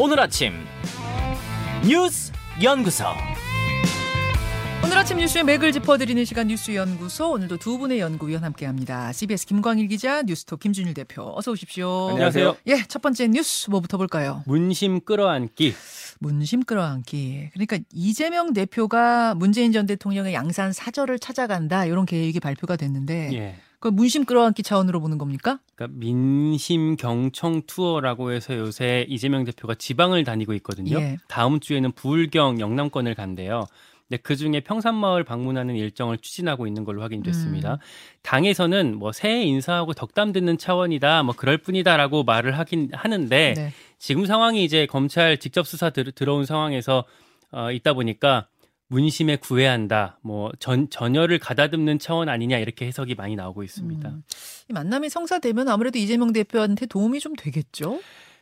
오늘 0.00 0.20
아침 0.20 0.52
뉴스 1.84 2.30
연구소 2.62 3.04
오늘 4.84 4.96
아침 4.96 5.16
뉴스의 5.18 5.42
맥을 5.42 5.72
짚어드리는 5.72 6.24
시간 6.24 6.46
뉴스 6.46 6.72
연구소 6.72 7.32
오늘도 7.32 7.56
두 7.56 7.78
분의 7.78 7.98
연구위원 7.98 8.44
함께합니다. 8.44 9.12
CBS 9.12 9.44
김광일 9.46 9.88
기자, 9.88 10.22
뉴스톱 10.22 10.60
김준일 10.60 10.94
대표 10.94 11.32
어서 11.36 11.50
오십시오. 11.50 12.10
안녕하세요. 12.10 12.56
예, 12.68 12.84
첫 12.86 13.02
번째 13.02 13.26
뉴스 13.26 13.70
뭐부터 13.70 13.96
볼까요? 13.98 14.44
문심 14.46 15.00
끌어안기. 15.00 15.74
문심 16.20 16.62
끌어안기. 16.62 17.50
그러니까 17.52 17.78
이재명 17.92 18.52
대표가 18.52 19.34
문재인 19.34 19.72
전 19.72 19.86
대통령의 19.86 20.32
양산 20.32 20.72
사절을 20.72 21.18
찾아간다 21.18 21.84
이런 21.84 22.06
계획이 22.06 22.38
발표가 22.38 22.76
됐는데 22.76 23.30
예. 23.32 23.56
그 23.80 23.88
문심 23.88 24.24
끌어안기 24.24 24.62
차원으로 24.62 25.00
보는 25.00 25.18
겁니까? 25.18 25.60
그러니까 25.74 25.98
민심 25.98 26.96
경청 26.96 27.62
투어라고 27.66 28.32
해서 28.32 28.56
요새 28.56 29.06
이재명 29.08 29.44
대표가 29.44 29.74
지방을 29.74 30.24
다니고 30.24 30.52
있거든요. 30.54 30.98
예. 30.98 31.18
다음 31.28 31.60
주에는 31.60 31.92
부울경 31.92 32.60
영남권을 32.60 33.14
간대요. 33.14 33.66
근데 34.08 34.20
그 34.22 34.36
중에 34.36 34.60
평산마을 34.60 35.22
방문하는 35.22 35.76
일정을 35.76 36.18
추진하고 36.18 36.66
있는 36.66 36.84
걸로 36.84 37.02
확인됐습니다. 37.02 37.74
음. 37.74 37.78
당에서는 38.22 38.98
뭐 38.98 39.12
새해 39.12 39.44
인사하고 39.44 39.92
덕담 39.92 40.32
듣는 40.32 40.56
차원이다, 40.56 41.22
뭐 41.24 41.34
그럴 41.36 41.58
뿐이다라고 41.58 42.24
말을 42.24 42.58
하긴 42.58 42.90
하는데 42.92 43.54
네. 43.54 43.72
지금 43.98 44.24
상황이 44.24 44.64
이제 44.64 44.86
검찰 44.86 45.36
직접 45.36 45.66
수사 45.66 45.90
들, 45.90 46.10
들어온 46.10 46.46
상황에서 46.46 47.04
어, 47.52 47.70
있다 47.70 47.92
보니까 47.92 48.46
문심에 48.88 49.36
구애한다, 49.36 50.18
뭐 50.22 50.50
전, 50.58 50.88
전열을 50.90 51.38
가다듬는 51.38 51.98
차원 51.98 52.28
아니냐 52.28 52.58
이렇게 52.58 52.86
해석이 52.86 53.14
많이 53.14 53.36
나오고 53.36 53.62
있습니다. 53.62 54.08
음. 54.08 54.22
이 54.70 54.72
만남이 54.72 55.10
성사되면 55.10 55.68
아무래도 55.68 55.98
이재명 55.98 56.32
대표한테 56.32 56.86
도움이 56.86 57.20
좀 57.20 57.34
되겠죠? 57.36 58.00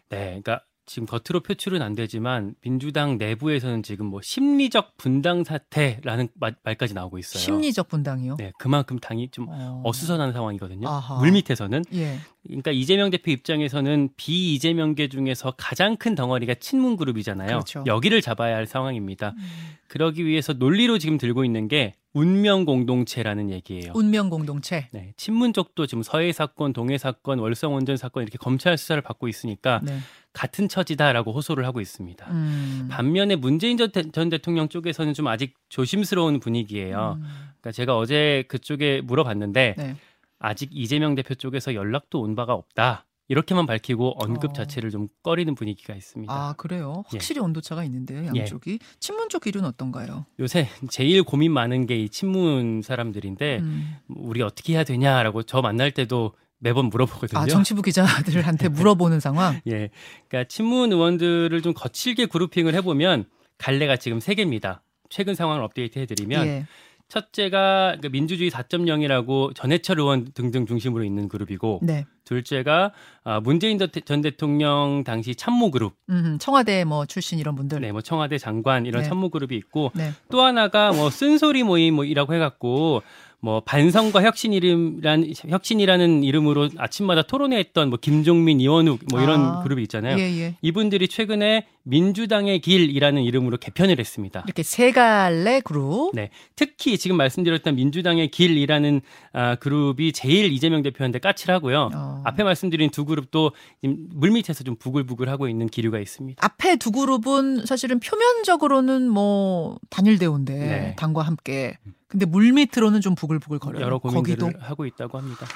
네, 0.09 0.41
그러니까 0.41 0.63
지금 0.87 1.07
겉으로 1.07 1.41
표출은 1.41 1.83
안 1.83 1.95
되지만 1.95 2.55
민주당 2.61 3.19
내부에서는 3.19 3.83
지금 3.83 4.07
뭐 4.07 4.23
심리적 4.23 4.97
분당 4.97 5.43
사태라는 5.43 6.29
말, 6.35 6.55
말까지 6.63 6.95
나오고 6.95 7.19
있어요. 7.19 7.43
심리적 7.43 7.89
분당이요. 7.89 8.37
네, 8.37 8.53
그만큼 8.59 8.99
당이 9.01 9.31
좀 9.33 9.47
어. 9.49 9.83
어수선한 9.85 10.33
상황이거든요. 10.33 10.89
아하. 10.89 11.19
물 11.19 11.33
밑에서는. 11.33 11.85
예. 11.95 12.19
그러니까 12.45 12.71
이재명 12.71 13.11
대표 13.11 13.33
입장에서는 13.33 14.11
비이재명계 14.17 15.09
중에서 15.09 15.55
가장 15.57 15.97
큰 15.97 16.15
덩어리가 16.15 16.55
친문 16.55 16.97
그룹이잖아요. 16.97 17.49
그렇죠. 17.49 17.83
여기를 17.85 18.23
잡아야 18.23 18.55
할 18.55 18.67
상황입니다. 18.67 19.35
음. 19.37 19.77
그러기 19.89 20.25
위해서 20.25 20.53
논리로 20.53 20.99
지금 20.99 21.19
들고 21.19 21.45
있는 21.45 21.67
게 21.67 21.95
운명 22.21 22.65
공동체라는 22.65 23.51
얘기예요. 23.51 23.93
운명 23.95 24.31
공동체. 24.31 24.89
네, 24.93 25.13
친문 25.19 25.53
쪽도 25.53 25.87
지금 25.87 26.03
서해 26.03 26.33
사건, 26.33 26.73
동해 26.73 26.97
사건, 26.97 27.39
월성 27.39 27.75
원전 27.75 27.99
사건 27.99 28.23
이렇게 28.23 28.39
검찰 28.39 28.79
수사를 28.79 29.03
받고 29.03 29.29
있으니까 29.29 29.81
네. 29.85 29.99
같은 30.33 30.67
처지다라고 30.67 31.33
호소를 31.33 31.67
하고 31.67 31.83
있습니다. 31.83 32.27
음. 32.31 32.89
반면에 32.91 33.37
문재인 33.37 33.77
전, 33.77 33.91
대- 33.93 34.11
전 34.11 34.31
대통령 34.31 34.69
쪽에서는 34.69 35.13
좀 35.13 35.27
아직 35.27 35.55
조심스러운 35.69 36.41
분위기예요. 36.41 37.19
음. 37.19 37.23
그러니까 37.61 37.73
제가 37.73 37.99
어제 37.99 38.45
그쪽에 38.49 39.03
물어봤는데 39.03 39.75
네. 39.77 39.97
아직 40.39 40.71
이재명 40.73 41.15
대표 41.17 41.35
쪽에서 41.35 41.75
연락도 41.75 42.21
온 42.23 42.35
바가 42.35 42.55
없다. 42.55 43.05
이렇게만 43.29 43.67
밝히고 43.67 44.23
언급 44.23 44.51
어. 44.51 44.53
자체를 44.53 44.91
좀 44.91 45.09
꺼리는 45.23 45.55
분위기가 45.55 45.95
있습니다. 45.95 46.33
아 46.33 46.53
그래요? 46.57 47.03
예. 47.13 47.17
확실히 47.17 47.41
온도차가 47.41 47.83
있는데요, 47.85 48.27
양쪽이. 48.27 48.79
친문 49.01 49.29
쪽 49.29 49.43
길은 49.43 49.65
어떤가요? 49.65 50.27
요새 50.39 50.69
제일 50.91 51.23
고민 51.25 51.53
많은 51.53 51.87
게 51.87 51.97
이 51.97 52.09
친문 52.09 52.83
사람들인데 52.83 53.59
음. 53.61 53.97
우리 54.09 54.43
어떻게 54.43 54.75
해야 54.75 54.85
되냐라고 54.85 55.43
저 55.43 55.61
만날 55.63 55.91
때도 55.91 56.35
매번 56.59 56.87
물어보거든요. 56.87 57.41
아 57.41 57.47
정치부 57.47 57.83
기자들한테 57.83 58.69
물어보는 58.71 59.21
상황. 59.21 59.61
예. 59.67 59.91
그러니까 60.29 60.49
친문 60.49 60.93
의원들을 60.93 61.61
좀 61.63 61.75
거칠게 61.75 62.27
그룹핑을 62.27 62.75
해보면 62.75 63.25
갈래가 63.59 63.97
지금 63.97 64.21
세 64.21 64.35
개입니다. 64.35 64.83
최근 65.09 65.35
상황을 65.35 65.63
업데이트 65.63 65.99
해드리면 65.99 66.47
예. 66.47 66.67
첫째가 67.09 67.97
그 68.03 68.09
민주주의 68.09 68.51
4.0이라고 68.51 69.55
전해철 69.55 70.01
의원 70.01 70.27
등등 70.35 70.67
중심으로 70.67 71.05
있는 71.05 71.29
그룹이고 71.29 71.81
네. 71.83 72.05
둘째가 72.25 72.93
아, 73.23 73.41
문재인 73.41 73.79
전 73.79 73.91
대- 73.91 74.01
전 74.01 74.21
대통령 74.21 75.05
당시 75.05 75.35
참모 75.37 75.71
그룹, 75.71 75.95
음, 76.11 76.39
청와대 76.41 76.85
뭐 76.85 77.07
출신 77.07 77.39
이런 77.39 77.55
분들. 77.55 77.81
네, 77.81 77.93
뭐 77.93 78.01
청와대 78.01 78.39
장관 78.39 78.85
이런 78.87 79.03
네. 79.03 79.09
참모 79.09 79.29
그룹이 79.29 79.55
있고 79.57 79.93
네. 79.95 80.11
또 80.31 80.43
하나가 80.43 80.93
뭐 80.93 81.09
쓴소리 81.11 81.63
모임 81.63 81.95
뭐이라고 81.95 82.35
해갖고 82.35 83.03
뭐 83.47 83.61
반성과 83.61 84.25
혁신 84.25 84.53
이름이란 84.53 85.33
혁신이라는 85.49 86.25
이름으로 86.25 86.69
아침마다 86.79 87.23
토론회했던 87.23 87.91
뭐 87.91 87.99
김종민, 88.03 88.61
이원욱 88.61 88.99
뭐 89.09 89.23
이런 89.23 89.41
아, 89.41 89.63
그룹이 89.63 89.83
있잖아요. 89.83 90.19
예, 90.19 90.23
예. 90.41 90.57
이분들이 90.63 91.07
최근에 91.07 91.65
민주당의 91.85 92.59
길이라는 92.59 93.23
이름으로 93.23 93.59
개편을 93.59 94.01
했습니다. 94.01 94.43
이렇게 94.47 94.65
세 94.65 94.91
갈래 94.91 95.61
그룹. 95.61 96.11
네, 96.17 96.31
특히 96.57 96.99
지금 96.99 97.17
말씀드렸던 97.19 97.77
민주당의 97.77 98.33
길이라는 98.33 99.01
아, 99.33 99.55
그룹이 99.55 100.11
제일 100.11 100.53
이재명 100.53 100.83
대표한테 100.83 101.21
까칠하고요. 101.21 101.91
어. 101.95 102.23
앞에 102.25 102.43
말씀드린 102.43 102.91
두 102.91 103.05
그룹도 103.05 103.53
물밑에서 103.83 104.65
좀 104.65 104.75
부글부글 104.75 105.29
하고 105.29 105.47
있는 105.47 105.69
기류가 105.69 106.01
있습니다. 106.01 106.45
앞에 106.45 106.75
두 106.79 106.91
그룹은 106.91 107.65
사실은 107.65 108.01
표면적으로는 108.01 109.09
뭐 109.09 109.79
단일 109.89 110.19
대우인데 110.19 110.53
네. 110.53 110.97
당과 110.99 111.23
함께. 111.23 111.77
근데 112.09 112.27
물 112.27 112.53
밑으로는 112.53 113.01
좀 113.01 113.15
부글부글 113.15 113.59
거려요. 113.59 113.85
여러 113.85 113.99
고민들을 113.99 114.39
거기도 114.39 114.61
하고 114.65 114.87
있다고 114.87 115.19
합니다. 115.19 115.47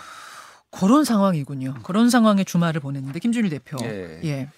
그런 0.71 1.05
상황이군요. 1.05 1.75
그런 1.83 2.11
상황에 2.11 2.44
주말을 2.44 2.81
보냈는데 2.81 3.19
김준일 3.19 3.50
대표. 3.50 3.77
예. 3.83 4.21
예. 4.25 4.49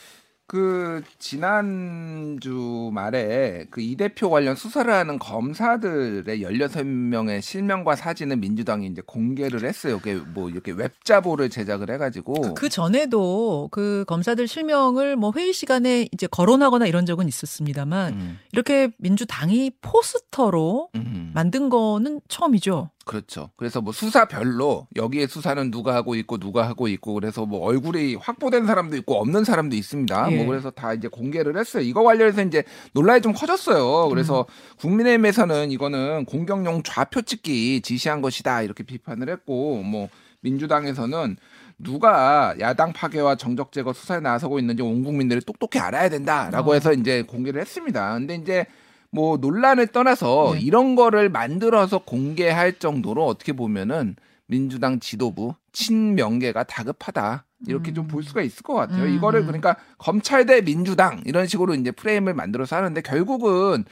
그 0.46 1.02
지난 1.18 2.36
주 2.40 2.90
말에 2.92 3.64
그 3.70 3.80
이 3.80 3.96
대표 3.96 4.28
관련 4.28 4.54
수사를 4.54 4.92
하는 4.92 5.18
검사들의 5.18 6.42
16명의 6.42 7.40
실명과 7.40 7.96
사진을 7.96 8.36
민주당이 8.36 8.86
이제 8.86 9.00
공개를 9.06 9.64
했어요. 9.64 9.98
그게 9.98 10.16
뭐 10.16 10.50
이렇게 10.50 10.72
웹자보를 10.72 11.48
제작을 11.48 11.90
해 11.90 11.96
가지고 11.96 12.52
그 12.54 12.68
전에도 12.68 13.68
그 13.72 14.04
검사들 14.06 14.46
실명을 14.46 15.16
뭐 15.16 15.32
회의 15.34 15.54
시간에 15.54 16.06
이제 16.12 16.26
거론하거나 16.26 16.86
이런 16.86 17.06
적은 17.06 17.28
있었습니다만 17.28 18.12
음, 18.12 18.38
이렇게 18.52 18.90
민주당이 18.98 19.70
포스터로 19.80 20.90
음, 20.96 21.21
만든 21.34 21.68
거는 21.68 22.20
처음이죠. 22.28 22.90
그렇죠. 23.04 23.50
그래서 23.56 23.80
뭐 23.80 23.92
수사별로 23.92 24.86
여기에 24.96 25.26
수사는 25.26 25.70
누가 25.70 25.94
하고 25.94 26.14
있고 26.14 26.38
누가 26.38 26.66
하고 26.68 26.88
있고 26.88 27.14
그래서 27.14 27.46
뭐 27.46 27.60
얼굴이 27.60 28.14
확보된 28.16 28.66
사람도 28.66 28.96
있고 28.98 29.20
없는 29.20 29.44
사람도 29.44 29.74
있습니다. 29.74 30.32
예. 30.32 30.36
뭐 30.36 30.46
그래서 30.46 30.70
다 30.70 30.94
이제 30.94 31.08
공개를 31.08 31.56
했어요. 31.56 31.82
이거 31.82 32.02
관련해서 32.02 32.42
이제 32.42 32.62
논란이 32.92 33.22
좀 33.22 33.32
커졌어요. 33.32 34.08
그래서 34.08 34.46
국민의힘에서는 34.78 35.70
이거는 35.72 36.26
공격용 36.26 36.82
좌표 36.84 37.22
찍기 37.22 37.82
지시한 37.82 38.20
것이다 38.22 38.62
이렇게 38.62 38.84
비판을 38.84 39.28
했고 39.28 39.82
뭐 39.82 40.08
민주당에서는 40.40 41.36
누가 41.78 42.54
야당 42.60 42.92
파괴와 42.92 43.36
정적 43.36 43.72
제거 43.72 43.92
수사에 43.92 44.20
나서고 44.20 44.58
있는지 44.58 44.82
온 44.82 45.02
국민들이 45.02 45.40
똑똑히 45.40 45.78
알아야 45.78 46.08
된다라고 46.08 46.70
어. 46.70 46.74
해서 46.74 46.92
이제 46.92 47.22
공개를 47.22 47.60
했습니다. 47.60 48.14
근데 48.14 48.36
이제 48.36 48.66
뭐 49.12 49.36
논란을 49.36 49.88
떠나서 49.88 50.52
네. 50.54 50.60
이런 50.60 50.96
거를 50.96 51.28
만들어서 51.28 51.98
공개할 51.98 52.78
정도로 52.78 53.26
어떻게 53.26 53.52
보면은 53.52 54.16
민주당 54.46 55.00
지도부 55.00 55.54
친명계가 55.72 56.64
다급하다 56.64 57.44
이렇게 57.68 57.92
좀볼 57.92 58.22
수가 58.24 58.42
있을 58.42 58.62
것 58.62 58.74
같아요. 58.74 59.04
음. 59.04 59.14
이거를 59.14 59.42
그러니까 59.44 59.76
검찰 59.98 60.46
대 60.46 60.62
민주당 60.62 61.22
이런 61.26 61.46
식으로 61.46 61.74
이제 61.74 61.90
프레임을 61.90 62.34
만들어서 62.34 62.76
하는데 62.76 63.00
결국은 63.02 63.84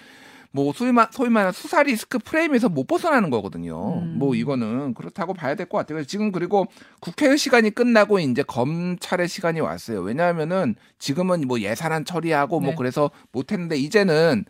뭐 0.53 0.73
소위 0.73 0.91
말 0.91 1.07
소위 1.13 1.29
말하는 1.29 1.53
수사 1.53 1.83
리스크 1.85 2.19
프레임에서 2.19 2.69
못 2.69 2.87
벗어나는 2.87 3.31
거거든요. 3.31 4.01
음. 4.01 4.17
뭐 4.19 4.35
이거는 4.35 4.95
그렇다고 4.95 5.33
봐야 5.35 5.55
될 5.55 5.67
것 5.67 5.79
같아요. 5.79 6.03
지금 6.05 6.33
그리고 6.33 6.67
국회의 7.01 7.39
시간이 7.39 7.71
끝나고 7.71 8.19
이제 8.19 8.43
검찰의 8.43 9.29
시간이 9.29 9.61
왔어요. 9.61 10.01
왜냐하면은 10.01 10.75
지금은 10.99 11.47
뭐 11.47 11.61
예산안 11.61 12.05
처리하고 12.05 12.59
뭐 12.59 12.71
네. 12.71 12.77
그래서 12.77 13.11
못 13.33 13.53
했는데 13.53 13.77
이제는 13.77 14.45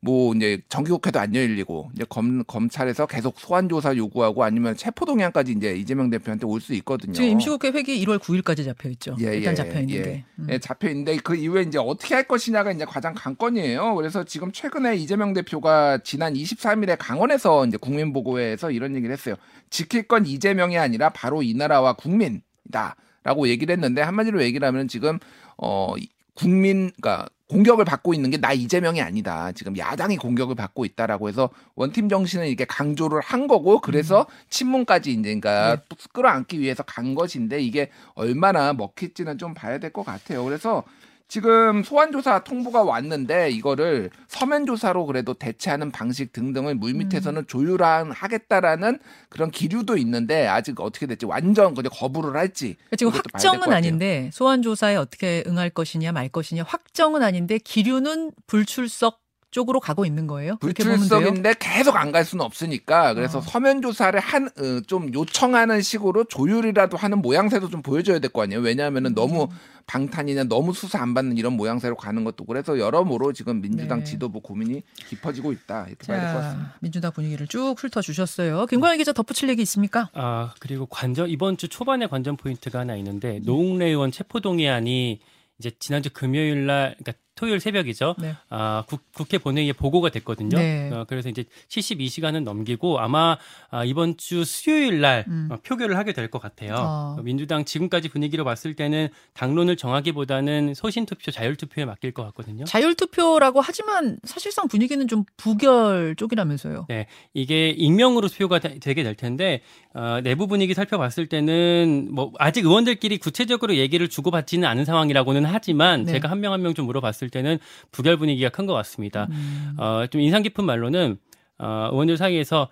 뭐 0.00 0.34
이제 0.34 0.60
정기국회도 0.68 1.18
안 1.18 1.34
열리고 1.34 1.90
이제 1.94 2.04
검 2.08 2.44
검찰에서 2.44 3.06
계속 3.06 3.40
소환 3.40 3.68
조사 3.68 3.96
요구하고 3.96 4.44
아니면 4.44 4.76
체포 4.76 5.04
동향까지 5.04 5.52
이제 5.52 5.74
이재명 5.74 6.10
대표한테 6.10 6.46
올 6.46 6.60
수 6.60 6.74
있거든요. 6.74 7.12
지금 7.12 7.30
임시국회 7.30 7.70
회기 7.70 8.04
1월 8.04 8.18
9일까지 8.18 8.64
잡혀 8.64 8.88
있죠. 8.90 9.16
예, 9.20 9.36
일단 9.36 9.52
예, 9.52 9.54
잡혀 9.54 9.80
있는데. 9.80 10.10
예. 10.10 10.24
음. 10.38 10.46
예, 10.50 10.58
잡혀 10.58 10.88
있는데 10.90 11.16
그 11.16 11.34
이후에 11.34 11.62
이제 11.62 11.78
어떻게 11.78 12.14
할 12.14 12.24
것이냐가 12.28 12.70
이제 12.72 12.84
가장 12.84 13.14
관건이에요. 13.14 13.94
그래서 13.96 14.22
지금 14.24 14.52
최근에 14.52 14.96
이재명 14.96 15.32
대표가 15.32 15.98
지난 16.04 16.34
23일에 16.34 16.96
강원에서 16.98 17.66
이제 17.66 17.76
국민 17.76 18.12
보고회에서 18.12 18.70
이런 18.70 18.94
얘기를 18.96 19.12
했어요. 19.12 19.34
지킬 19.70 20.04
건 20.06 20.26
이재명이 20.26 20.78
아니라 20.78 21.08
바로 21.10 21.42
이 21.42 21.54
나라와 21.54 21.94
국민이다 21.94 22.96
라고 23.24 23.48
얘기를 23.48 23.72
했는데 23.72 24.02
한마디로 24.02 24.42
얘기를 24.42 24.66
하면 24.68 24.86
지금 24.88 25.18
어 25.56 25.94
이- 25.98 26.08
국민 26.34 26.90
그러니까 27.00 27.28
공격을 27.48 27.84
받고 27.84 28.12
있는 28.14 28.30
게 28.30 28.36
나 28.38 28.52
이재명이 28.52 29.00
아니다. 29.00 29.52
지금 29.52 29.76
야당이 29.78 30.16
공격을 30.16 30.54
받고 30.56 30.84
있다라고 30.84 31.28
해서 31.28 31.48
원팀 31.74 32.08
정신을 32.08 32.46
이렇게 32.48 32.64
강조를 32.64 33.20
한 33.20 33.46
거고 33.46 33.80
그래서 33.80 34.26
친문까지 34.50 35.12
이제 35.12 35.22
그러니까 35.38 35.78
끌어안기 36.12 36.60
위해서 36.60 36.82
간 36.82 37.14
것인데 37.14 37.60
이게 37.60 37.90
얼마나 38.14 38.72
먹힐지는 38.72 39.38
좀 39.38 39.54
봐야 39.54 39.78
될 39.78 39.92
것 39.92 40.04
같아요. 40.04 40.44
그래서 40.44 40.82
지금 41.28 41.82
소환조사 41.82 42.44
통보가 42.44 42.84
왔는데 42.84 43.50
이거를 43.50 44.10
서면조사로 44.28 45.06
그래도 45.06 45.34
대체하는 45.34 45.90
방식 45.90 46.32
등등을 46.32 46.76
물밑에서는 46.76 47.42
음. 47.42 47.46
조율하겠다라는 47.46 48.98
그런 49.28 49.50
기류도 49.50 49.96
있는데 49.96 50.46
아직 50.46 50.80
어떻게 50.80 51.06
될지 51.06 51.26
완전 51.26 51.74
그냥 51.74 51.90
거부를 51.92 52.36
할지 52.36 52.76
그러니까 52.90 52.96
지금 52.96 53.12
확정은. 53.12 53.72
아닌데 53.72 54.30
소환 54.32 54.62
조사에 54.62 54.96
어떻게 54.96 55.42
응할 55.46 55.70
것이냐 55.70 56.12
말 56.12 56.28
것이냐 56.28 56.62
확정은 56.62 57.22
아닌데 57.22 57.58
기류는 57.58 58.30
불출석 58.46 59.25
쪽으로 59.56 59.80
가고 59.80 60.04
있는 60.04 60.26
거예요. 60.26 60.56
불출석인데 60.58 61.54
계속 61.58 61.96
안 61.96 62.12
갈 62.12 62.24
수는 62.24 62.44
없으니까 62.44 63.14
그래서 63.14 63.38
어. 63.38 63.40
서면 63.40 63.80
조사를 63.80 64.18
한 64.20 64.48
좀 64.86 65.12
요청하는 65.14 65.80
식으로 65.80 66.24
조율이라도 66.24 66.96
하는 66.96 67.22
모양새도 67.22 67.70
좀 67.70 67.80
보여줘야 67.82 68.18
될 68.18 68.30
거 68.30 68.42
아니에요. 68.42 68.60
왜냐하면은 68.60 69.14
너무 69.14 69.44
음. 69.44 69.56
방탄이나 69.86 70.44
너무 70.44 70.72
수사 70.74 71.00
안 71.00 71.14
받는 71.14 71.36
이런 71.38 71.52
모양새로 71.54 71.96
가는 71.96 72.22
것도 72.24 72.44
그래서 72.44 72.78
여러모로 72.78 73.32
지금 73.32 73.60
민주당 73.62 74.00
네. 74.00 74.04
지도부 74.04 74.40
고민이 74.40 74.82
깊어지고 75.08 75.52
있다 75.52 75.86
이렇게 75.88 76.06
봐야 76.06 76.20
될 76.20 76.32
것 76.34 76.40
같습니다. 76.40 76.68
자, 76.72 76.78
민주당 76.80 77.12
분위기를 77.12 77.46
쭉 77.46 77.74
훑어 77.78 78.02
주셨어요. 78.02 78.66
김광희 78.66 78.98
기자 78.98 79.12
덧붙일 79.12 79.48
얘기 79.48 79.62
있습니까? 79.62 80.10
아 80.12 80.52
그리고 80.60 80.86
관전 80.86 81.30
이번 81.30 81.56
주 81.56 81.68
초반에 81.68 82.06
관전 82.08 82.36
포인트가 82.36 82.80
하나 82.80 82.96
있는데 82.96 83.40
노웅래 83.44 83.86
의원 83.86 84.10
체포동의안이 84.12 85.20
이제 85.58 85.70
지난주 85.78 86.10
금요일 86.12 86.66
날 86.66 86.96
그러니까 86.98 87.12
토요일 87.36 87.60
새벽이죠. 87.60 88.16
네. 88.18 88.34
아, 88.48 88.82
국, 88.88 89.02
국회 89.12 89.36
본회의에 89.38 89.72
보고가 89.74 90.08
됐거든요. 90.08 90.56
네. 90.58 90.90
어, 90.92 91.04
그래서 91.06 91.28
이제 91.28 91.44
72시간은 91.68 92.42
넘기고 92.44 92.98
아마 92.98 93.36
아, 93.70 93.84
이번 93.84 94.16
주 94.16 94.44
수요일 94.44 95.00
날 95.02 95.24
음. 95.28 95.48
어, 95.52 95.56
표결을 95.62 95.96
하게 95.98 96.12
될 96.12 96.26
것 96.30 96.40
같아요. 96.40 96.74
어. 96.74 97.16
어, 97.18 97.22
민주당 97.22 97.64
지금까지 97.64 98.08
분위기로 98.08 98.42
봤을 98.44 98.74
때는 98.74 99.08
당론을 99.34 99.76
정하기보다는 99.76 100.74
소신 100.74 101.06
투표, 101.06 101.30
자율 101.30 101.54
투표에 101.56 101.84
맡길 101.84 102.12
것 102.12 102.24
같거든요. 102.24 102.64
자율 102.64 102.94
투표라고 102.94 103.60
하지만 103.60 104.18
사실상 104.24 104.66
분위기는 104.66 105.06
좀 105.06 105.24
부결 105.36 106.16
쪽이라면서요. 106.16 106.86
네, 106.88 107.06
이게 107.34 107.68
익명으로 107.70 108.28
투표가 108.28 108.58
되- 108.60 108.78
되게 108.80 109.02
될 109.02 109.14
텐데 109.14 109.60
어, 109.94 110.20
내부 110.22 110.46
분위기 110.46 110.72
살펴봤을 110.74 111.26
때는 111.28 112.08
뭐 112.12 112.32
아직 112.38 112.64
의원들끼리 112.64 113.18
구체적으로 113.18 113.76
얘기를 113.76 114.08
주고받지는 114.08 114.66
않은 114.68 114.84
상황이라고는 114.84 115.44
하지만 115.44 116.04
네. 116.04 116.12
제가 116.12 116.30
한 116.30 116.40
명 116.40 116.52
한 116.52 116.60
명 116.62 116.74
좀 116.74 116.86
물어봤을 116.86 117.25
때는 117.30 117.58
부결 117.92 118.16
분위기가 118.16 118.48
큰 118.50 118.66
것 118.66 118.72
같습니다. 118.74 119.26
음. 119.30 119.74
어, 119.78 120.06
좀 120.10 120.20
인상 120.20 120.42
깊은 120.42 120.64
말로는 120.64 121.18
어, 121.58 121.88
의원들 121.92 122.16
사이에서 122.16 122.68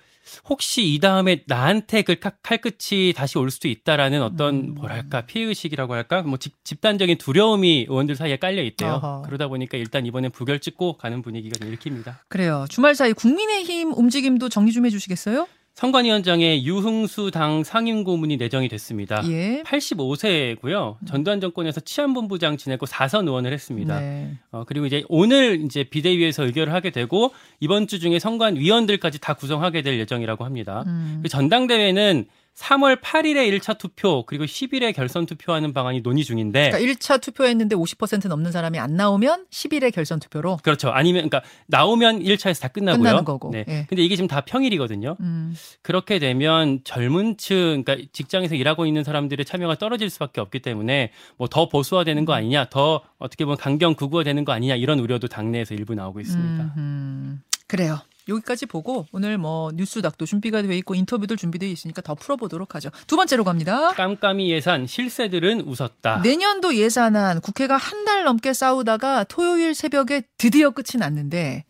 혹시 0.49 0.83
이 0.95 0.99
다음에 1.01 1.43
나한테 1.47 2.03
그 2.03 2.19
칼- 2.19 2.33
칼끝이 2.43 3.13
다시 3.15 3.37
올 3.39 3.51
수도 3.51 3.69
있다라는 3.69 4.23
어떤 4.23 4.55
음. 4.57 4.75
뭐랄까 4.75 5.23
피해 5.27 5.45
의식이라고 5.45 5.93
할까 5.95 6.23
뭐 6.23 6.39
집, 6.39 6.65
집단적인 6.65 7.19
두려움이 7.19 7.87
의원들 7.89 8.15
사이에 8.17 8.37
깔려 8.39 8.63
있대요. 8.63 8.95
어허. 8.95 9.23
그러다 9.27 9.49
보니까 9.49 9.77
일단 9.79 10.05
이번엔 10.07 10.31
부결 10.33 10.61
찍고 10.61 10.97
가는 10.97 11.21
분위기가 11.23 11.59
좀 11.59 11.71
일으킵니다. 11.71 12.17
그래요. 12.29 12.65
주말 12.71 12.95
사이 12.95 13.13
국민의힘 13.13 13.93
움직임도 13.95 14.49
정리 14.49 14.73
좀 14.73 14.85
해주시겠어요? 14.87 15.47
선관위원장에 15.75 16.63
유흥수 16.63 17.33
당 17.33 17.65
상임고문이 17.65 18.37
내정이 18.37 18.69
됐습니다. 18.69 19.23
예. 19.29 19.63
85세고요. 19.65 20.97
전두환 21.05 21.41
정권에서 21.41 21.81
치안본부장 21.81 22.57
지내고 22.57 22.87
4선 22.87 23.27
의원을 23.27 23.53
했습니다. 23.53 23.99
네. 23.99 24.35
어, 24.53 24.63
그리고 24.67 24.87
이제 24.87 25.03
오늘 25.09 25.65
이제 25.65 25.83
비대위에서 25.83 26.45
의결을 26.45 26.73
하게 26.73 26.91
되고 26.91 27.33
이번 27.59 27.89
주 27.89 27.99
중에 27.99 28.21
선관 28.21 28.57
위원들까지 28.57 29.21
다 29.21 29.35
구성하게 29.35 29.83
될 29.83 29.99
예정이라고 29.99 30.45
합니다. 30.45 30.85
음. 30.87 31.21
그 31.23 31.29
전당대회는 31.29 32.27
3월 32.57 33.01
8일에 33.01 33.51
1차 33.59 33.79
투표 33.79 34.25
그리고 34.27 34.45
10일에 34.45 34.95
결선 34.95 35.27
투표하는 35.27 35.73
방안이 35.73 36.03
논의 36.03 36.23
중인데 36.25 36.71
그러니까 36.71 36.93
1차 36.95 37.21
투표했는데 37.21 37.75
50% 37.75 38.29
넘는 38.29 38.53
사람이 38.53 38.79
안 38.79 38.95
나오면 38.97 39.47
10일에 39.51 39.93
결선 39.93 40.21
투표로. 40.21 40.59
그렇죠. 40.63 40.91
아니면 40.91 41.29
그러니까 41.29 41.49
나오면 41.67 42.21
1차에서 42.23 42.61
다 42.63 42.69
끝나고요. 42.69 43.03
끝나는 43.03 43.25
거고. 43.25 43.51
네. 43.51 43.65
예. 43.69 43.87
근데 43.89 44.03
이게 44.05 44.15
지금 44.15 44.29
다 44.29 44.43
평일이거든요. 44.43 45.17
음. 45.21 45.55
그렇게 45.83 46.19
되면 46.19 46.81
젊은 46.85 47.37
층, 47.39 47.83
그러니까 47.85 47.97
직장에서 48.13 48.55
일하고 48.55 48.87
있는 48.87 49.03
사람들의 49.03 49.45
참여가 49.45 49.75
떨어질 49.77 50.09
수밖에 50.11 50.41
없기 50.41 50.61
때문에 50.61 51.11
뭐 51.37 51.49
더 51.55 51.69
보수화되는 51.69 52.25
거 52.25 52.33
아니냐, 52.33 52.67
더 52.71 53.03
어떻게 53.19 53.45
보면 53.45 53.57
강경 53.59 53.95
극우화되는 53.95 54.45
거 54.45 54.53
아니냐 54.53 54.75
이런 54.75 54.99
우려도 54.99 55.29
당내에서 55.29 55.75
일부 55.75 55.95
나오고 55.95 56.19
있습니다. 56.21 56.75
음, 56.77 57.43
그래요. 57.69 57.99
여기까지 58.29 58.67
보고 58.67 59.07
오늘 59.13 59.37
뭐 59.39 59.71
뉴스닥도 59.75 60.25
준비가 60.27 60.63
돼 60.63 60.77
있고 60.79 60.95
인터뷰도 60.95 61.37
준비되어 61.37 61.69
있으니까 61.69 62.01
더 62.03 62.15
풀어보도록 62.15 62.75
하죠. 62.77 62.91
두 63.07 63.17
번째로 63.17 63.45
갑니다. 63.45 63.93
깜깜이 63.93 64.51
예산 64.51 64.87
실세들은 64.87 65.63
웃었다. 65.63 66.19
내년도 66.23 66.75
예산안 66.75 67.41
국회가 67.41 67.77
한 67.77 68.05
달 68.05 68.25
넘게 68.25 68.53
싸우다가 68.53 69.25
토요일 69.25 69.75
새벽에 69.75 70.23
드디어 70.37 70.71
끝이 70.71 70.99
났는데 70.99 71.65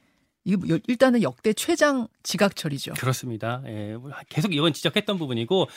이게 0.45 0.57
뭐 0.57 0.79
일단은 0.89 1.23
역대 1.23 1.53
최장 1.53 2.09
지각철이죠. 2.25 2.95
그렇습니다. 2.95 3.63
예, 3.67 3.97
계속 4.29 4.53
이건 4.53 4.73
지적했던 4.73 5.17
부분이고 5.17 5.69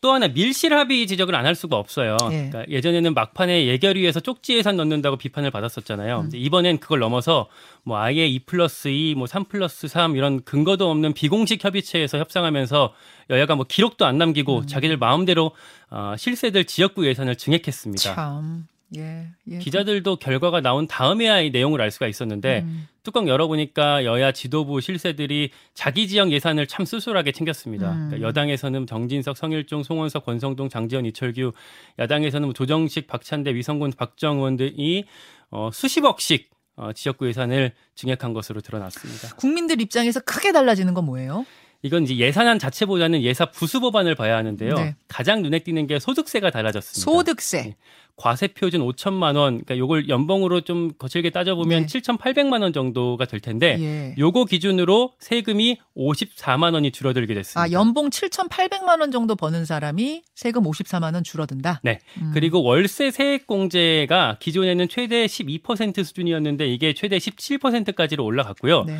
또 0.00 0.12
하나 0.12 0.28
밀실 0.28 0.74
합의 0.74 1.06
지적을 1.06 1.34
안 1.34 1.46
할 1.46 1.54
수가 1.54 1.76
없어요. 1.76 2.16
예. 2.32 2.48
그러니까 2.50 2.64
예전에는 2.68 3.14
막판에 3.14 3.66
예결위에서 3.66 4.18
쪽지 4.20 4.56
예산 4.56 4.76
넣는다고 4.76 5.16
비판을 5.16 5.50
받았었잖아요. 5.52 6.20
음. 6.22 6.30
이번엔 6.34 6.78
그걸 6.78 6.98
넘어서 6.98 7.48
뭐 7.84 7.98
아예 7.98 8.26
2 8.26 8.40
플러스 8.40 8.88
2, 8.88 9.14
뭐3 9.14 9.48
플러스 9.48 9.86
3 9.86 10.16
이런 10.16 10.42
근거도 10.42 10.90
없는 10.90 11.12
비공식 11.12 11.64
협의체에서 11.64 12.18
협상하면서 12.18 12.92
여야가 13.30 13.54
뭐 13.54 13.64
기록도 13.68 14.04
안 14.06 14.18
남기고 14.18 14.58
음. 14.58 14.66
자기들 14.66 14.96
마음대로 14.96 15.52
어, 15.90 16.14
실세들 16.18 16.64
지역구 16.64 17.06
예산을 17.06 17.36
증액했습니다. 17.36 18.14
참. 18.14 18.66
예. 18.96 19.26
예. 19.50 19.58
기자들도 19.58 20.16
결과가 20.16 20.60
나온 20.60 20.86
다음에야 20.86 21.40
이 21.40 21.50
내용을 21.50 21.80
알 21.80 21.90
수가 21.90 22.06
있었는데 22.06 22.60
음. 22.60 22.86
뚜껑 23.02 23.28
열어보니까 23.28 24.04
여야 24.04 24.32
지도부 24.32 24.80
실세들이 24.80 25.50
자기 25.74 26.06
지역 26.06 26.30
예산을 26.30 26.66
참 26.66 26.84
수술하게 26.84 27.32
챙겼습니다. 27.32 27.90
음. 27.90 28.08
그러니까 28.08 28.28
여당에서는 28.28 28.86
정진석, 28.86 29.36
성일종, 29.36 29.82
송원석, 29.82 30.24
권성동, 30.24 30.68
장지원, 30.68 31.04
이철규, 31.06 31.52
야당에서는 31.98 32.46
뭐 32.46 32.52
조정식, 32.52 33.06
박찬대, 33.08 33.54
위성군, 33.54 33.92
박정 33.96 34.38
의원들이 34.38 35.04
어, 35.50 35.70
수십억씩 35.72 36.50
어, 36.76 36.92
지역구 36.92 37.26
예산을 37.28 37.72
증액한 37.94 38.34
것으로 38.34 38.60
드러났습니다. 38.60 39.34
국민들 39.36 39.80
입장에서 39.80 40.20
크게 40.20 40.52
달라지는 40.52 40.94
건 40.94 41.06
뭐예요? 41.06 41.46
이건 41.86 42.02
이제 42.02 42.16
예산안 42.16 42.58
자체보다는 42.58 43.22
예사 43.22 43.46
부수 43.46 43.80
법안을 43.80 44.14
봐야 44.14 44.36
하는데요. 44.36 44.74
네. 44.74 44.96
가장 45.08 45.42
눈에 45.42 45.60
띄는 45.60 45.86
게 45.86 45.98
소득세가 45.98 46.50
달라졌습니다. 46.50 47.00
소득세. 47.10 47.62
네. 47.62 47.76
과세 48.16 48.48
표준 48.48 48.80
5천만 48.80 49.36
원, 49.36 49.62
그러니까 49.62 49.76
요걸 49.76 50.08
연봉으로 50.08 50.62
좀 50.62 50.92
거칠게 50.98 51.30
따져보면 51.30 51.86
네. 51.86 52.00
7,800만 52.00 52.62
원 52.62 52.72
정도가 52.72 53.26
될 53.26 53.40
텐데 53.40 53.76
예. 53.78 54.14
요거 54.18 54.46
기준으로 54.46 55.12
세금이 55.18 55.78
54만 55.94 56.72
원이 56.72 56.92
줄어들게 56.92 57.34
됐습니다. 57.34 57.60
아, 57.60 57.70
연봉 57.72 58.08
7,800만 58.08 59.00
원 59.00 59.10
정도 59.10 59.36
버는 59.36 59.66
사람이 59.66 60.22
세금 60.34 60.62
54만 60.62 61.12
원 61.12 61.24
줄어든다. 61.24 61.82
네. 61.84 61.98
음. 62.22 62.30
그리고 62.32 62.62
월세 62.62 63.10
세액공제가 63.10 64.38
기존에는 64.40 64.88
최대 64.88 65.26
12% 65.26 66.02
수준이었는데 66.02 66.66
이게 66.68 66.94
최대 66.94 67.18
17%까지로 67.18 68.24
올라갔고요. 68.24 68.84
네. 68.84 68.98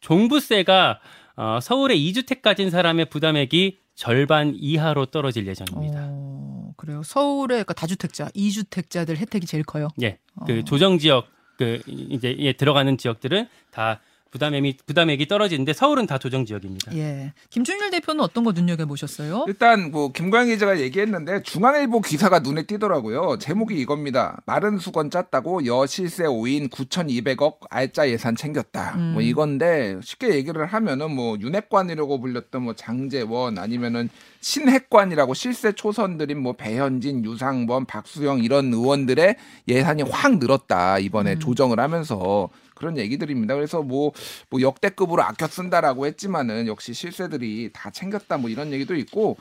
종부세가 0.00 1.00
어, 1.38 1.60
서울에 1.60 1.96
2주택 1.96 2.42
가진 2.42 2.68
사람의 2.68 3.10
부담액이 3.10 3.78
절반 3.94 4.54
이하로 4.56 5.06
떨어질 5.06 5.46
예정입니다. 5.46 6.08
어, 6.10 6.72
그래요. 6.76 7.02
서울의 7.04 7.58
그러니까 7.58 7.74
다주택자, 7.74 8.30
이주택자들 8.34 9.16
혜택이 9.16 9.46
제일 9.46 9.62
커요. 9.62 9.88
예. 10.02 10.18
어. 10.34 10.44
그 10.46 10.64
조정 10.64 10.98
지역 10.98 11.28
그 11.56 11.80
이제 11.86 12.34
예, 12.40 12.52
들어가는 12.54 12.98
지역들은 12.98 13.46
다 13.70 14.00
부담액이 14.30 14.78
부담액이 14.86 15.26
떨어지는데 15.28 15.72
서울은 15.72 16.06
다 16.06 16.18
조정 16.18 16.44
지역입니다. 16.44 16.94
예. 16.96 17.32
김준일 17.50 17.90
대표는 17.90 18.22
어떤 18.22 18.44
거 18.44 18.52
눈여겨 18.52 18.86
보셨어요? 18.86 19.44
일단 19.48 19.90
뭐 19.90 20.12
김광희 20.12 20.50
기자가 20.50 20.80
얘기했는데 20.80 21.42
중앙일보 21.42 22.00
기사가 22.00 22.40
눈에 22.40 22.64
띄더라고요. 22.64 23.38
제목이 23.38 23.78
이겁니다. 23.78 24.42
마른 24.44 24.78
수건 24.78 25.10
짰다고 25.10 25.66
여실세 25.66 26.24
5인 26.24 26.68
9,200억 26.70 27.58
알짜 27.70 28.08
예산 28.10 28.36
챙겼다. 28.36 28.94
음. 28.96 29.12
뭐 29.14 29.22
이건데 29.22 29.98
쉽게 30.02 30.34
얘기를 30.34 30.66
하면은 30.66 31.14
뭐 31.14 31.36
윤핵관이라고 31.38 32.20
불렸던 32.20 32.62
뭐 32.62 32.74
장재원 32.74 33.58
아니면은 33.58 34.08
신핵관이라고 34.40 35.34
실세 35.34 35.72
초선들인 35.72 36.40
뭐 36.40 36.54
배현진, 36.54 37.24
유상범, 37.24 37.86
박수영 37.86 38.40
이런 38.40 38.72
의원들의 38.72 39.36
예산이 39.68 40.02
확 40.02 40.38
늘었다 40.38 40.98
이번에 40.98 41.34
음. 41.34 41.38
조정을 41.38 41.80
하면서 41.80 42.48
그런 42.78 42.96
얘기들입니다. 42.96 43.54
그래서 43.54 43.82
뭐, 43.82 44.12
뭐 44.50 44.60
역대급으로 44.60 45.22
아껴 45.22 45.46
쓴다라고 45.46 46.06
했지만은 46.06 46.66
역시 46.66 46.94
실세들이 46.94 47.70
다 47.72 47.90
챙겼다 47.90 48.38
뭐 48.38 48.48
이런 48.48 48.72
얘기도 48.72 48.94
있고 48.96 49.36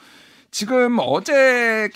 지금 0.49 0.97
어제 0.99 1.89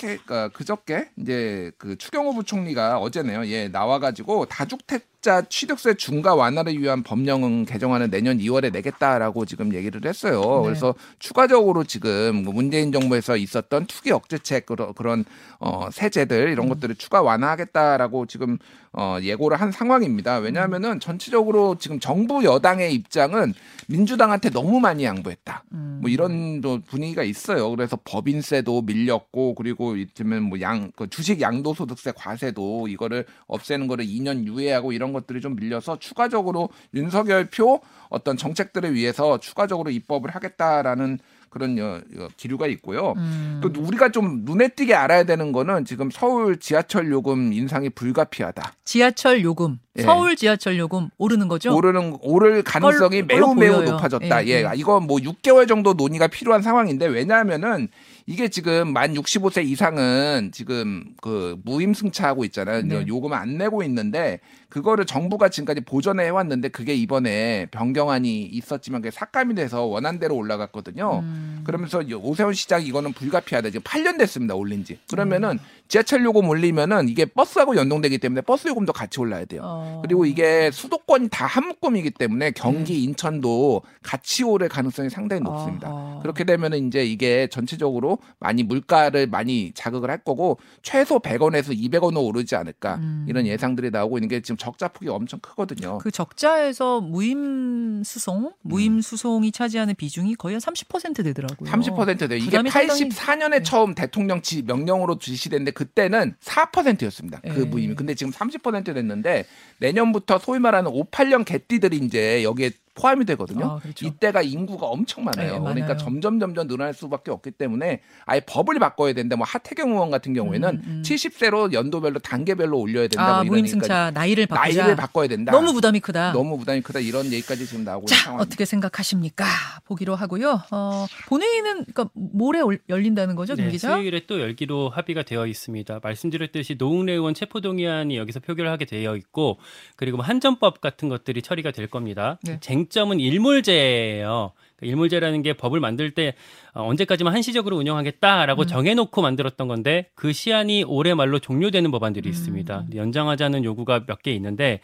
그저께 0.53 1.09
이제 1.17 1.71
그 1.77 1.97
추경호 1.97 2.33
부총리가 2.35 2.99
어제네요. 2.99 3.47
예 3.47 3.69
나와가지고 3.69 4.45
다주택 4.45 5.20
사업자 5.21 5.43
취득세 5.47 5.93
중과 5.93 6.35
완화를 6.35 6.81
위한 6.81 7.03
법령은 7.03 7.65
개정안을 7.65 8.09
내년 8.09 8.39
2월에 8.39 8.73
내겠다라고 8.73 9.45
지금 9.45 9.73
얘기를 9.73 10.01
했어요. 10.03 10.41
네. 10.41 10.65
그래서 10.65 10.95
추가적으로 11.19 11.83
지금 11.83 12.43
뭐 12.43 12.53
문재인 12.53 12.91
정부에서 12.91 13.37
있었던 13.37 13.85
투기 13.85 14.11
억제책 14.11 14.65
그런 14.65 15.23
어 15.59 15.89
세제들 15.91 16.49
이런 16.49 16.67
것들을 16.67 16.95
추가 16.95 17.21
완화하겠다라고 17.21 18.25
지금 18.25 18.57
어 18.93 19.19
예고를 19.21 19.61
한 19.61 19.71
상황입니다. 19.71 20.37
왜냐하면은 20.37 20.99
전체적으로 20.99 21.77
지금 21.77 21.99
정부 21.99 22.43
여당의 22.43 22.93
입장은 22.93 23.53
민주당한테 23.87 24.49
너무 24.49 24.79
많이 24.79 25.03
양보했다. 25.03 25.63
뭐 26.01 26.09
이런 26.09 26.61
또 26.61 26.79
분위기가 26.87 27.23
있어요. 27.23 27.69
그래서 27.69 27.97
법인세도 28.03 28.81
밀렸고 28.81 29.53
그리고 29.55 29.95
이쯤은 29.95 30.43
뭐양 30.43 30.91
그 30.95 31.07
주식 31.09 31.41
양도소득세 31.41 32.11
과세도 32.15 32.87
이거를 32.87 33.25
없애는 33.47 33.87
거를 33.87 34.05
2년 34.05 34.45
유예하고 34.45 34.91
이런 34.91 35.10
것들이 35.13 35.41
좀 35.41 35.55
밀려서 35.55 35.99
추가적으로 35.99 36.69
윤석열 36.93 37.45
표 37.45 37.81
어떤 38.09 38.37
정책들을 38.37 38.93
위해서 38.93 39.39
추가적으로 39.39 39.89
입법을 39.89 40.29
하겠다라는 40.31 41.19
그런 41.51 41.77
여, 41.77 41.99
여, 42.17 42.29
기류가 42.37 42.65
있고요. 42.67 43.13
음. 43.17 43.59
또 43.61 43.69
우리가 43.77 44.09
좀 44.09 44.43
눈에 44.45 44.69
띄게 44.69 44.95
알아야 44.95 45.25
되는 45.25 45.51
거는 45.51 45.83
지금 45.83 46.09
서울 46.09 46.57
지하철 46.57 47.11
요금 47.11 47.51
인상이 47.51 47.89
불가피하다. 47.89 48.73
지하철 48.85 49.43
요금, 49.43 49.77
예. 49.97 50.03
서울 50.03 50.37
지하철 50.37 50.77
요금 50.77 51.09
오르는 51.17 51.49
거죠? 51.49 51.75
오르는 51.75 52.17
오를 52.21 52.63
가능성이 52.63 53.27
걸로 53.27 53.53
매우 53.53 53.55
매우 53.55 53.75
보여요. 53.81 53.91
높아졌다. 53.91 54.45
예, 54.45 54.49
예, 54.49 54.63
예. 54.63 54.71
이거 54.75 55.01
뭐 55.01 55.17
6개월 55.17 55.67
정도 55.67 55.91
논의가 55.93 56.27
필요한 56.27 56.61
상황인데 56.61 57.07
왜냐하면은 57.07 57.89
이게 58.25 58.47
지금 58.49 58.93
만 58.93 59.13
65세 59.13 59.65
이상은 59.65 60.51
지금 60.53 61.05
그 61.21 61.57
무임승차하고 61.63 62.45
있잖아요. 62.45 62.81
네. 62.83 63.05
요금 63.07 63.33
안 63.33 63.57
내고 63.57 63.83
있는데 63.83 64.39
그거를 64.69 65.05
정부가 65.05 65.49
지금까지 65.49 65.81
보전해 65.81 66.23
해왔는데 66.25 66.69
그게 66.69 66.93
이번에 66.95 67.67
변경안이 67.71 68.43
있었지만 68.43 69.01
그게 69.01 69.11
삭감이 69.11 69.55
돼서 69.55 69.83
원안대로 69.83 70.35
올라갔거든요. 70.35 71.19
음. 71.23 71.61
그러면서 71.65 72.01
이 72.01 72.13
오세훈 72.13 72.53
시장 72.53 72.81
이거는 72.83 73.13
불가피하다. 73.13 73.71
지금 73.71 73.83
8년 73.83 74.17
됐습니다. 74.17 74.55
올린 74.55 74.83
지. 74.85 74.97
그러면은 75.09 75.51
음. 75.51 75.59
지하철 75.91 76.23
요금 76.23 76.47
올리면은 76.47 77.09
이게 77.09 77.25
버스하고 77.25 77.75
연동되기 77.75 78.17
때문에 78.19 78.39
버스 78.39 78.69
요금도 78.69 78.93
같이 78.93 79.19
올라야 79.19 79.43
돼요. 79.43 79.61
어. 79.65 79.99
그리고 80.01 80.25
이게 80.25 80.71
수도권이 80.71 81.27
다 81.29 81.51
한 81.51 81.67
묶음이기 81.67 82.11
때문에 82.11 82.51
경기, 82.51 83.03
인천도 83.03 83.81
같이 84.01 84.45
오를 84.45 84.69
가능성이 84.69 85.09
상당히 85.09 85.41
높습니다. 85.41 85.89
네. 85.89 85.93
어허. 85.93 86.19
그렇게 86.21 86.45
되면은 86.45 86.87
이제 86.87 87.03
이게 87.03 87.47
전체적으로 87.51 88.19
많이 88.39 88.63
물가를 88.63 89.27
많이 89.27 89.73
자극을 89.75 90.09
할 90.09 90.19
거고 90.19 90.57
최소 90.81 91.19
100원에서 91.19 91.77
200원은 91.77 92.23
오르지 92.25 92.55
않을까 92.55 92.95
음. 92.95 93.25
이런 93.27 93.45
예상들이 93.45 93.89
나오고 93.91 94.17
있는 94.17 94.29
게 94.29 94.39
지금 94.41 94.55
적자 94.55 94.87
폭이 94.87 95.09
엄청 95.09 95.41
크거든요. 95.41 95.97
그 95.97 96.09
적자에서 96.09 97.01
무임 97.01 98.01
수송, 98.05 98.53
무임 98.61 99.01
수송이 99.01 99.51
차지하는 99.51 99.95
비중이 99.95 100.35
거의 100.35 100.53
한 100.53 100.61
30% 100.61 101.21
되더라고요. 101.25 101.69
30% 101.69 102.29
돼요. 102.29 102.37
이게 102.37 102.45
부담이 102.45 102.69
상당히- 102.69 103.09
84년에 103.09 103.49
네. 103.49 103.63
처음 103.63 103.93
대통령 103.93 104.41
지, 104.41 104.61
명령으로 104.61 105.17
지시됐는데 105.17 105.71
그 105.71 105.80
때는 105.85 106.35
4%였습니다. 106.41 107.39
그 107.41 107.47
네. 107.47 107.65
무임이. 107.65 107.95
근데 107.95 108.13
지금 108.15 108.31
30% 108.31 108.93
됐는데 108.93 109.45
내년부터 109.79 110.39
소위 110.39 110.59
말하는 110.59 110.91
58년 110.91 111.45
개띠들이 111.45 111.97
이제 111.97 112.43
여기에 112.43 112.71
포함이 112.93 113.25
되거든요. 113.25 113.65
아, 113.65 113.79
그렇죠. 113.79 114.05
이때가 114.05 114.41
인구가 114.41 114.87
엄청 114.87 115.23
많아요. 115.23 115.53
네, 115.53 115.59
그러니까 115.59 115.87
많아요. 115.87 115.97
점점 115.97 116.39
점점 116.39 116.67
늘어날 116.67 116.93
수밖에 116.93 117.31
없기 117.31 117.51
때문에 117.51 118.01
아예 118.25 118.41
법을 118.41 118.79
바꿔야 118.79 119.13
된다. 119.13 119.35
뭐 119.35 119.45
하태경 119.47 119.91
의원 119.91 120.11
같은 120.11 120.33
경우에는 120.33 120.69
음, 120.69 120.81
음. 120.85 121.01
70세로 121.05 121.71
연도별로 121.73 122.19
단계별로 122.19 122.77
올려야 122.77 123.07
된다. 123.07 123.37
아, 123.39 123.43
뭐. 123.43 123.51
무임승차 123.53 124.11
나이를 124.11 124.45
바꾸자. 124.47 124.79
나이를 124.81 124.95
바꿔야 124.95 125.27
된다. 125.27 125.51
너무 125.51 125.73
부담이 125.73 125.99
크다. 126.01 126.33
너무 126.33 126.57
부담이 126.57 126.81
크다. 126.81 126.99
이런 126.99 127.25
얘기까지 127.31 127.65
지금 127.65 127.83
나오고 127.83 128.03
있는 128.03 128.07
자, 128.07 128.23
상황입니다. 128.23 128.43
어떻게 128.47 128.65
생각하십니까? 128.65 129.45
보기로 129.85 130.15
하고요. 130.15 130.61
어, 130.71 131.05
본회의는 131.27 131.85
그러니까 131.85 132.09
모레 132.13 132.59
올- 132.61 132.79
열린다는 132.89 133.35
거죠, 133.35 133.55
김 133.55 133.65
네, 133.65 133.71
기자? 133.71 133.95
수요일에 133.95 134.25
또 134.27 134.39
열기로 134.41 134.89
합의가 134.89 135.23
되어 135.23 135.47
있습니다. 135.47 135.99
말씀드렸듯이 136.03 136.75
노웅래 136.77 137.13
의원 137.13 137.33
체포동의안이 137.33 138.17
여기서 138.17 138.39
표결하게 138.41 138.85
되어 138.85 139.15
있고 139.15 139.59
그리고 139.95 140.17
뭐 140.17 140.25
한전법 140.25 140.81
같은 140.81 141.09
것들이 141.09 141.41
처리가 141.41 141.71
될 141.71 141.87
겁니다. 141.87 142.37
네. 142.43 142.57
쟁 142.59 142.80
점은 142.89 143.19
일몰제예요. 143.19 144.51
그러니까 144.77 144.91
일몰제라는 144.91 145.41
게 145.43 145.53
법을 145.53 145.79
만들 145.79 146.11
때 146.11 146.33
어, 146.73 146.83
언제까지만 146.87 147.33
한시적으로 147.33 147.77
운영하겠다라고 147.77 148.63
음. 148.63 148.67
정해놓고 148.67 149.21
만들었던 149.21 149.67
건데 149.67 150.09
그 150.15 150.33
시한이 150.33 150.83
올해 150.85 151.13
말로 151.13 151.39
종료되는 151.39 151.91
법안들이 151.91 152.27
음. 152.27 152.31
있습니다. 152.31 152.85
연장하자는 152.95 153.63
요구가 153.63 154.05
몇 154.07 154.21
개 154.23 154.31
있는데 154.33 154.79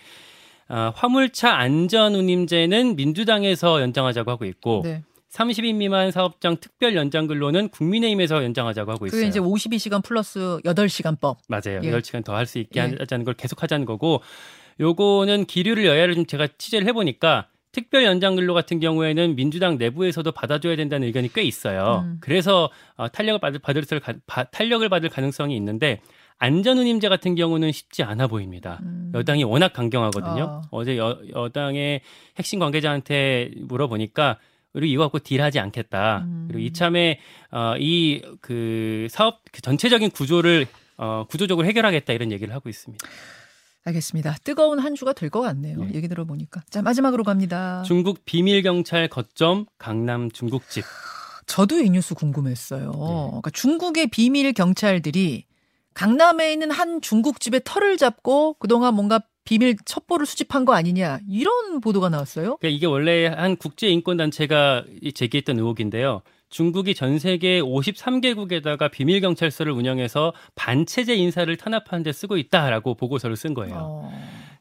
아, 0.69 0.91
화물차 0.95 1.55
안전운임제는 1.55 2.95
민주당에서 2.95 3.81
연장하자고 3.81 4.31
하고 4.31 4.45
있고 4.45 4.81
네. 4.83 5.03
30인 5.31 5.75
미만 5.75 6.11
사업장 6.11 6.57
특별 6.59 6.95
연장 6.95 7.27
근로는 7.27 7.69
국민의힘에서 7.69 8.43
연장하자고 8.43 8.91
하고 8.91 9.05
있어요. 9.05 9.17
그게 9.19 9.27
이제 9.27 9.39
52시간 9.39 10.03
플러스 10.03 10.39
8시간법. 10.65 11.37
맞아요. 11.47 11.81
예. 11.83 11.91
8시간 11.91 12.23
더 12.23 12.33
할 12.33 12.45
수 12.45 12.59
있게 12.59 12.79
예. 12.79 12.95
하자는 12.99 13.23
걸 13.25 13.33
계속 13.35 13.61
하자는 13.61 13.85
거고 13.85 14.21
요거는 14.79 15.45
기류를 15.45 15.85
여야를 15.85 16.15
좀 16.15 16.25
제가 16.25 16.47
취재를 16.57 16.87
해 16.87 16.93
보니까 16.93 17.47
특별 17.71 18.03
연장 18.05 18.35
근로 18.35 18.53
같은 18.53 18.79
경우에는 18.79 19.35
민주당 19.35 19.77
내부에서도 19.77 20.31
받아줘야 20.31 20.75
된다는 20.75 21.07
의견이 21.07 21.31
꽤 21.33 21.43
있어요. 21.43 22.03
음. 22.05 22.17
그래서 22.21 22.69
어, 22.95 23.07
탄력을 23.09 23.39
받을 23.39 23.59
받을 23.59 23.83
가- 23.99 24.13
바- 24.25 24.45
탄력을 24.45 24.87
받을 24.89 25.09
가능성이 25.09 25.55
있는데 25.57 26.01
안전운임제 26.39 27.09
같은 27.09 27.35
경우는 27.35 27.71
쉽지 27.71 28.03
않아 28.03 28.27
보입니다. 28.27 28.79
음. 28.83 29.11
여당이 29.13 29.43
워낙 29.43 29.73
강경하거든요. 29.73 30.43
아. 30.43 30.61
어제 30.71 30.97
여, 30.97 31.19
여당의 31.35 32.01
핵심 32.37 32.59
관계자한테 32.59 33.51
물어보니까 33.57 34.37
우리 34.73 34.91
이거 34.91 35.03
갖고 35.03 35.19
딜하지 35.19 35.59
않겠다. 35.59 36.19
음. 36.25 36.45
그리고 36.47 36.63
이참에 36.65 37.19
어, 37.51 37.73
이 37.79 38.21
그 38.41 39.07
사업 39.09 39.41
그 39.51 39.61
전체적인 39.61 40.11
구조를 40.11 40.67
어, 40.97 41.25
구조적으로 41.29 41.67
해결하겠다 41.67 42.13
이런 42.13 42.31
얘기를 42.31 42.53
하고 42.53 42.69
있습니다. 42.69 43.05
알겠습니다. 43.87 44.35
뜨거운 44.43 44.79
한 44.79 44.95
주가 44.95 45.13
될 45.13 45.29
것 45.29 45.41
같네요. 45.41 45.83
네. 45.83 45.91
얘기 45.93 46.07
들어보니까. 46.07 46.61
자, 46.69 46.81
마지막으로 46.81 47.23
갑니다. 47.23 47.83
중국 47.85 48.25
비밀 48.25 48.61
경찰 48.61 49.07
거점 49.07 49.65
강남 49.77 50.31
중국집. 50.31 50.83
저도 51.45 51.79
이 51.79 51.89
뉴스 51.89 52.13
궁금했어요. 52.15 52.91
네. 52.91 52.97
그러니까 52.97 53.49
중국의 53.51 54.07
비밀 54.07 54.53
경찰들이 54.53 55.45
강남에 55.93 56.51
있는 56.53 56.69
한 56.71 57.01
중국집에 57.01 57.61
털을 57.63 57.97
잡고 57.97 58.55
그동안 58.59 58.93
뭔가 58.93 59.19
비밀 59.43 59.75
첩보를 59.85 60.25
수집한 60.25 60.65
거 60.65 60.73
아니냐 60.73 61.19
이런 61.29 61.79
보도가 61.79 62.09
나왔어요. 62.09 62.57
그러니까 62.57 62.67
이게 62.75 62.85
원래 62.85 63.27
한 63.27 63.55
국제 63.55 63.87
인권 63.87 64.17
단체가 64.17 64.83
제기했던 65.15 65.57
의혹인데요. 65.57 66.21
중국이 66.49 66.95
전 66.95 67.19
세계 67.19 67.61
53개국에다가 67.61 68.89
비밀 68.89 69.21
경찰서를 69.21 69.71
운영해서 69.71 70.33
반체제 70.55 71.15
인사를 71.15 71.55
탄압하는 71.57 72.03
데 72.03 72.11
쓰고 72.11 72.37
있다라고 72.37 72.95
보고서를 72.95 73.35
쓴 73.35 73.53
거예요. 73.53 73.75
어. 73.77 74.11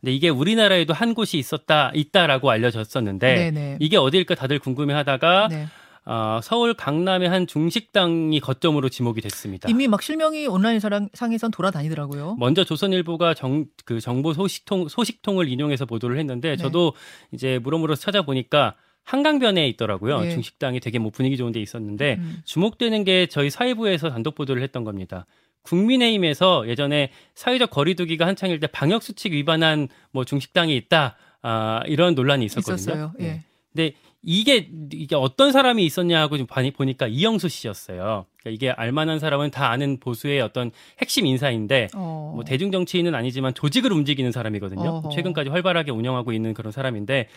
근데 0.01 0.13
이게 0.13 0.29
우리나라에도 0.29 0.93
한 0.93 1.15
곳이 1.15 1.39
있었다 1.39 1.91
있다라고 1.95 2.51
알려졌었는데 2.51 3.35
네네. 3.35 3.79
이게 3.81 3.97
어디일까 3.97 4.35
다들 4.35 4.59
궁금해하다가 4.59 5.49
네. 5.49 5.67
어, 6.05 6.39
서울 6.41 6.75
강남의 6.75 7.29
한 7.29 7.49
중식당이 7.49 8.39
거점으로 8.39 8.89
지목이 8.89 9.21
됐습니다. 9.21 9.69
이미 9.69 9.89
막 9.89 10.03
실명이 10.03 10.47
온라인 10.47 10.79
상에선 11.13 11.51
돌아다니더라고요. 11.51 12.37
먼저 12.39 12.63
조선일보가 12.63 13.35
정, 13.35 13.67
그 13.85 14.01
정보 14.01 14.33
소식통 14.33 14.87
소식통을 14.89 15.49
인용해서 15.49 15.85
보도를 15.85 16.19
했는데 16.19 16.51
네. 16.51 16.57
저도 16.57 16.93
이제 17.33 17.59
물어물어 17.59 17.97
찾아보니까 17.97 18.77
한강변에 19.07 19.69
있더라고요. 19.69 20.25
예. 20.25 20.31
중식당이 20.31 20.81
되게 20.81 20.99
뭐 20.99 21.11
분위기 21.11 21.37
좋은 21.37 21.53
데 21.53 21.61
있었는데 21.61 22.17
음. 22.19 22.43
주목되는 22.45 23.05
게 23.05 23.27
저희 23.27 23.51
사회부에서 23.51 24.11
단독 24.11 24.35
보도를 24.35 24.63
했던 24.63 24.85
겁니다. 24.85 25.27
국민의힘에서 25.63 26.69
예전에 26.69 27.11
사회적 27.35 27.71
거리두기가 27.71 28.27
한창일 28.27 28.61
때 28.61 28.67
방역 28.67 29.03
수칙 29.03 29.33
위반한 29.33 29.89
뭐 30.11 30.25
중식당이 30.25 30.77
있다. 30.77 31.17
아, 31.43 31.83
이런 31.87 32.15
논란이 32.15 32.45
있었거든요. 32.45 32.75
있었어요. 32.75 33.13
예. 33.21 33.25
네. 33.25 33.45
근데 33.73 33.93
이게 34.23 34.69
이게 34.93 35.15
어떤 35.15 35.53
사람이 35.53 35.85
있었냐 35.85 36.21
하고 36.21 36.37
좀 36.37 36.47
보니까 36.49 37.07
이영수 37.07 37.49
씨였어요. 37.49 38.27
그러니까 38.41 38.51
이게 38.51 38.71
알만한 38.71 39.21
사람은 39.21 39.53
다 39.53 39.71
아는 39.71 39.99
보수의 40.01 40.41
어떤 40.41 40.73
핵심 40.99 41.27
인사인데 41.27 41.89
어. 41.95 42.33
뭐 42.35 42.43
대중 42.43 42.73
정치인은 42.73 43.15
아니지만 43.15 43.55
조직을 43.55 43.93
움직이는 43.93 44.33
사람이거든요. 44.33 44.89
어허. 44.89 45.11
최근까지 45.11 45.51
활발하게 45.51 45.93
운영하고 45.93 46.33
있는 46.33 46.55
그런 46.55 46.73
사람인데 46.73 47.29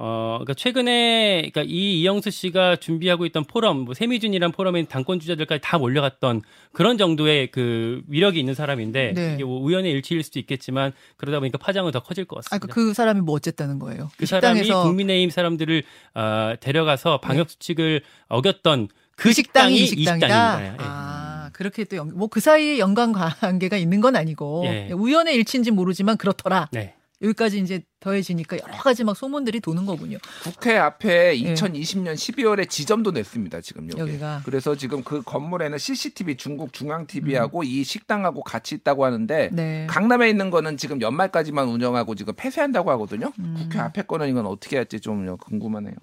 어, 0.00 0.38
그러니까 0.38 0.54
최근에 0.54 1.50
그러니까 1.52 1.62
이 1.64 2.00
이영수 2.00 2.30
씨가 2.30 2.76
준비하고 2.76 3.26
있던 3.26 3.44
포럼, 3.44 3.80
뭐 3.80 3.94
세미준이란 3.94 4.52
포럼에 4.52 4.84
당권 4.84 5.18
주자들까지 5.18 5.60
다 5.62 5.76
몰려갔던 5.76 6.42
그런 6.72 6.96
정도의 6.98 7.50
그 7.50 8.02
위력이 8.06 8.38
있는 8.38 8.54
사람인데 8.54 9.12
네. 9.14 9.34
이게 9.34 9.44
뭐 9.44 9.60
우연의 9.60 9.90
일치일 9.92 10.22
수도 10.22 10.38
있겠지만 10.38 10.92
그러다 11.16 11.40
보니까 11.40 11.58
파장은 11.58 11.90
더 11.90 12.00
커질 12.00 12.24
것 12.26 12.36
아, 12.38 12.40
같습니다. 12.40 12.66
그, 12.68 12.86
그 12.88 12.94
사람이 12.94 13.20
뭐 13.22 13.34
어쨌다는 13.34 13.80
거예요? 13.80 14.08
그 14.16 14.24
사람이 14.26 14.60
식당에서 14.64 14.84
국민의힘 14.86 15.30
사람들을 15.30 15.82
어, 16.14 16.54
데려가서 16.60 17.18
방역 17.20 17.50
수칙을 17.50 18.02
어겼던 18.28 18.88
그 19.16 19.22
그 19.24 19.32
식당이 19.32 19.74
이 19.74 19.86
식당이 19.86 20.00
이 20.00 20.04
식당이다. 20.04 20.64
예. 20.64 20.74
아, 20.78 21.50
그렇게 21.52 21.82
또 21.84 22.04
뭐 22.04 22.28
그 22.28 22.38
사이에 22.38 22.78
연관 22.78 23.12
관계가 23.12 23.76
있는 23.76 24.00
건 24.00 24.14
아니고 24.14 24.62
예. 24.66 24.92
우연의 24.92 25.34
일치인지 25.34 25.72
모르지만 25.72 26.16
그렇더라. 26.16 26.68
네. 26.70 26.94
여기까지 27.20 27.58
이제 27.58 27.82
더해지니까 28.00 28.58
여러 28.62 28.78
가지 28.78 29.02
막 29.02 29.16
소문들이 29.16 29.58
도는 29.58 29.86
거군요. 29.86 30.18
국회 30.44 30.76
앞에 30.76 31.36
예. 31.40 31.54
2020년 31.54 32.14
12월에 32.14 32.70
지점도 32.70 33.10
냈습니다. 33.10 33.60
지금 33.60 33.88
여기. 33.90 33.98
여기가. 34.00 34.42
그래서 34.44 34.76
지금 34.76 35.02
그 35.02 35.22
건물에는 35.22 35.76
CCTV 35.78 36.36
중국 36.36 36.72
중앙 36.72 37.08
TV하고 37.08 37.64
이 37.64 37.82
식당하고 37.82 38.42
같이 38.44 38.76
있다고 38.76 39.04
하는데 39.04 39.48
음. 39.50 39.56
네. 39.56 39.86
강남에 39.90 40.30
있는 40.30 40.50
거는 40.50 40.76
지금 40.76 41.00
연말까지만 41.00 41.66
운영하고 41.66 42.14
지금 42.14 42.34
폐쇄한다고 42.36 42.92
하거든요. 42.92 43.32
음. 43.40 43.56
국회 43.58 43.80
앞에 43.80 44.02
거는 44.02 44.28
이건 44.28 44.46
어떻게 44.46 44.76
할지 44.76 45.00
좀 45.00 45.36
궁금하네요. 45.38 45.94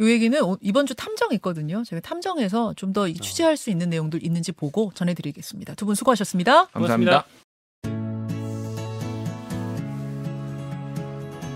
요 0.00 0.08
얘기는 0.08 0.42
오- 0.42 0.56
이번 0.62 0.86
주 0.86 0.94
탐정 0.94 1.32
있거든요. 1.34 1.82
저희가 1.84 2.08
탐정에서 2.08 2.72
좀 2.76 2.94
더 2.94 3.08
취재할 3.12 3.56
수 3.56 3.70
있는 3.70 3.90
내용들 3.90 4.24
있는지 4.24 4.52
보고 4.52 4.92
전해드리겠습니다. 4.94 5.74
두 5.74 5.84
분 5.84 5.94
수고하셨습니다. 5.96 6.66
감사합니다. 6.66 7.24